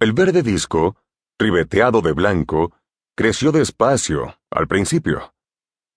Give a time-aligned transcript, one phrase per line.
[0.00, 0.96] El verde disco,
[1.38, 2.72] ribeteado de blanco,
[3.14, 5.34] creció despacio, al principio.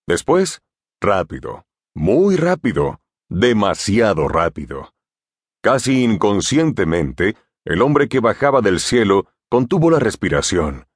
[0.06, 0.60] Después,
[1.00, 1.64] rápido,
[1.94, 4.92] muy rápido, demasiado rápido.
[5.62, 10.86] Casi inconscientemente, el hombre que bajaba del cielo contuvo la respiración.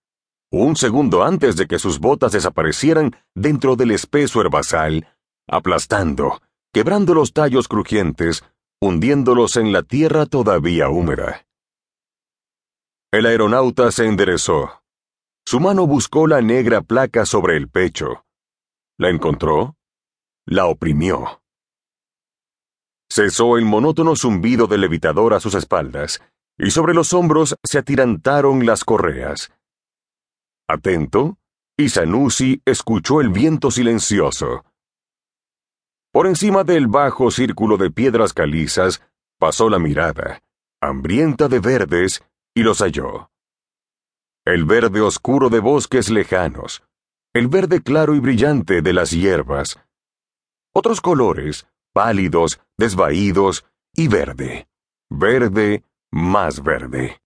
[0.53, 5.09] Un segundo antes de que sus botas desaparecieran dentro del espeso herbazal,
[5.47, 6.43] aplastando,
[6.75, 8.45] quebrando los tallos crujientes,
[8.83, 11.48] hundiéndolos en la tierra todavía húmeda.
[13.11, 14.83] El aeronauta se enderezó.
[15.47, 18.27] Su mano buscó la negra placa sobre el pecho.
[18.99, 19.77] La encontró.
[20.45, 21.41] La oprimió.
[23.11, 26.21] Cesó el monótono zumbido del levitador a sus espaldas,
[26.59, 29.53] y sobre los hombros se atirantaron las correas.
[30.69, 31.39] Atento,
[31.79, 34.67] Isanusi escuchó el viento silencioso.
[36.13, 39.01] Por encima del bajo círculo de piedras calizas
[39.39, 40.43] pasó la mirada,
[40.83, 42.23] hambrienta de verdes,
[42.59, 43.31] y los halló.
[44.45, 46.83] El verde oscuro de bosques lejanos,
[47.33, 49.79] el verde claro y brillante de las hierbas,
[50.75, 54.67] otros colores, pálidos, desvaídos y verde,
[55.09, 57.21] verde, más verde.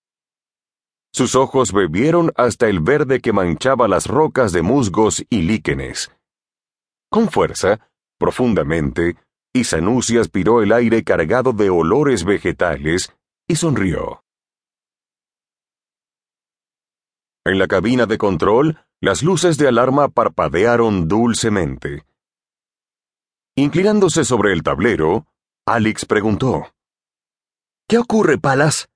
[1.14, 6.12] Sus ojos bebieron hasta el verde que manchaba las rocas de musgos y líquenes.
[7.10, 9.16] Con fuerza, profundamente,
[9.54, 13.14] Isanusi aspiró el aire cargado de olores vegetales
[13.48, 14.21] y sonrió.
[17.44, 22.04] En la cabina de control, las luces de alarma parpadearon dulcemente.
[23.56, 25.26] Inclinándose sobre el tablero,
[25.66, 26.72] Alex preguntó.
[27.88, 28.88] ¿Qué ocurre, Palas?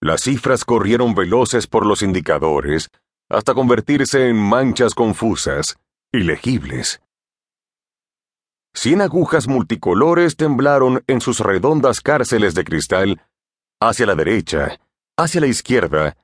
[0.00, 2.90] Las cifras corrieron veloces por los indicadores
[3.28, 5.76] hasta convertirse en manchas confusas,
[6.12, 7.00] ilegibles.
[8.74, 13.22] Cien agujas multicolores temblaron en sus redondas cárceles de cristal,
[13.80, 14.80] hacia la derecha,
[15.16, 16.16] hacia la izquierda,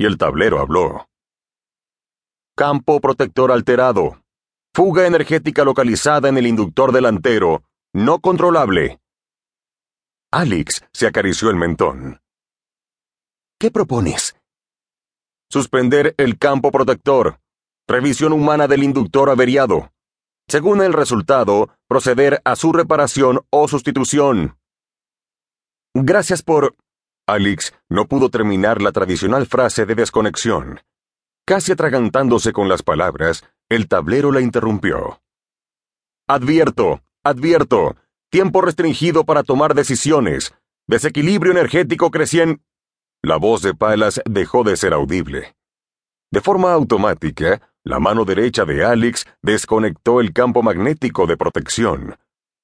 [0.00, 1.06] y el tablero habló.
[2.56, 4.22] Campo protector alterado.
[4.74, 7.64] Fuga energética localizada en el inductor delantero.
[7.92, 8.98] No controlable.
[10.32, 12.18] Alex se acarició el mentón.
[13.58, 14.36] ¿Qué propones?
[15.50, 17.38] Suspender el campo protector.
[17.86, 19.92] Revisión humana del inductor averiado.
[20.48, 24.56] Según el resultado, proceder a su reparación o sustitución.
[25.92, 26.74] Gracias por...
[27.32, 30.80] Alex no pudo terminar la tradicional frase de desconexión.
[31.46, 35.20] Casi atragantándose con las palabras, el tablero la interrumpió.
[36.28, 37.96] Advierto, advierto,
[38.30, 40.54] tiempo restringido para tomar decisiones.
[40.88, 42.64] Desequilibrio energético creciente.
[43.22, 45.54] La voz de Palas dejó de ser audible.
[46.32, 52.16] De forma automática, la mano derecha de Alex desconectó el campo magnético de protección.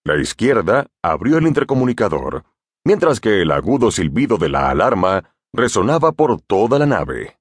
[0.05, 2.45] La izquierda abrió el intercomunicador
[2.87, 7.37] mientras que el agudo silbido de la alarma resonaba por toda la nave.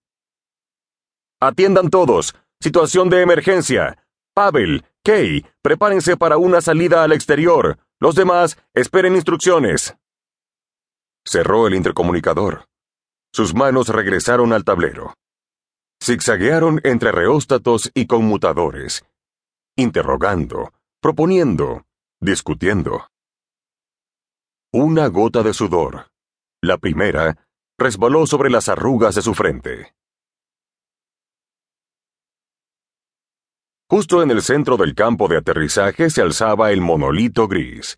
[1.40, 2.34] Atiendan todos.
[2.60, 4.04] Situación de emergencia.
[4.34, 7.78] Pavel, Kay, prepárense para una salida al exterior.
[8.00, 9.96] Los demás, esperen instrucciones.
[11.24, 12.66] Cerró el intercomunicador.
[13.32, 15.14] Sus manos regresaron al tablero.
[16.04, 19.06] Zigzaguearon entre reóstatos y conmutadores,
[19.76, 21.84] interrogando, proponiendo,
[22.20, 23.06] discutiendo.
[24.78, 26.08] Una gota de sudor,
[26.62, 27.48] la primera,
[27.80, 29.96] resbaló sobre las arrugas de su frente.
[33.90, 37.96] Justo en el centro del campo de aterrizaje se alzaba el monolito gris.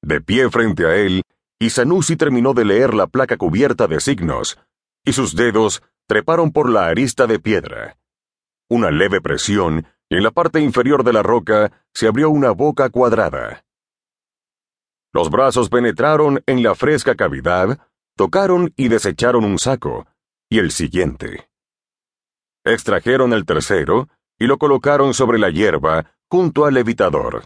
[0.00, 1.24] De pie frente a él,
[1.58, 4.60] Isanusi terminó de leer la placa cubierta de signos,
[5.04, 7.98] y sus dedos treparon por la arista de piedra.
[8.68, 12.90] Una leve presión, y en la parte inferior de la roca se abrió una boca
[12.90, 13.64] cuadrada.
[15.12, 17.78] Los brazos penetraron en la fresca cavidad,
[18.16, 20.06] tocaron y desecharon un saco,
[20.48, 21.50] y el siguiente.
[22.64, 27.44] Extrajeron el tercero y lo colocaron sobre la hierba junto al levitador.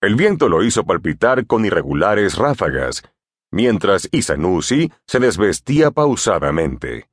[0.00, 3.02] El viento lo hizo palpitar con irregulares ráfagas,
[3.52, 7.08] mientras Isanusi se desvestía pausadamente.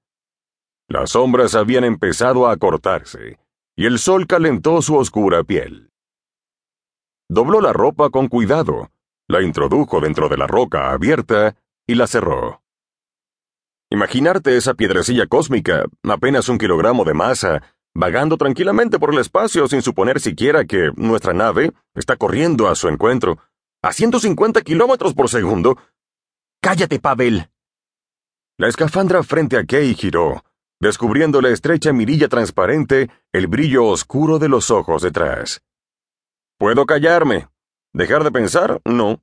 [0.88, 3.38] Las sombras habían empezado a acortarse,
[3.76, 5.92] y el sol calentó su oscura piel.
[7.30, 8.90] Dobló la ropa con cuidado,
[9.30, 11.56] la introdujo dentro de la roca abierta
[11.88, 12.64] y la cerró.
[13.92, 17.62] Imaginarte esa piedrecilla cósmica, apenas un kilogramo de masa,
[17.94, 22.88] vagando tranquilamente por el espacio sin suponer siquiera que nuestra nave está corriendo a su
[22.88, 23.38] encuentro,
[23.84, 25.78] a 150 kilómetros por segundo.
[26.62, 27.50] ¡Cállate, Pavel!
[28.58, 30.44] La escafandra frente a Kay giró,
[30.82, 35.62] descubriendo la estrecha mirilla transparente, el brillo oscuro de los ojos detrás.
[36.58, 37.48] Puedo callarme,
[37.94, 39.20] Dejar de pensar, no.